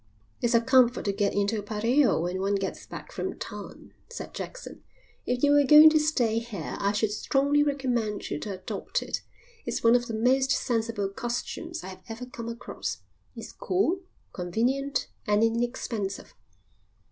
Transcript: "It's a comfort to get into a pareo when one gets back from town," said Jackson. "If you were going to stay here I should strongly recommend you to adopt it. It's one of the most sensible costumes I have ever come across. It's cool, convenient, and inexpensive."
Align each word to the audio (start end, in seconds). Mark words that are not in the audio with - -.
"It's 0.41 0.55
a 0.55 0.61
comfort 0.61 1.05
to 1.05 1.13
get 1.13 1.35
into 1.35 1.59
a 1.59 1.61
pareo 1.61 2.19
when 2.23 2.41
one 2.41 2.55
gets 2.55 2.87
back 2.87 3.11
from 3.11 3.37
town," 3.37 3.93
said 4.09 4.33
Jackson. 4.33 4.81
"If 5.27 5.43
you 5.43 5.51
were 5.51 5.63
going 5.63 5.91
to 5.91 5.99
stay 5.99 6.39
here 6.39 6.75
I 6.79 6.91
should 6.91 7.11
strongly 7.11 7.61
recommend 7.61 8.31
you 8.31 8.39
to 8.39 8.53
adopt 8.55 9.03
it. 9.03 9.21
It's 9.63 9.83
one 9.83 9.93
of 9.95 10.07
the 10.07 10.15
most 10.15 10.49
sensible 10.49 11.07
costumes 11.09 11.83
I 11.83 11.89
have 11.89 12.01
ever 12.09 12.25
come 12.25 12.49
across. 12.49 12.97
It's 13.35 13.51
cool, 13.51 13.99
convenient, 14.33 15.07
and 15.27 15.43
inexpensive." 15.43 16.33